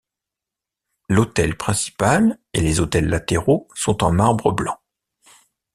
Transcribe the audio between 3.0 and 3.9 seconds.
latéraux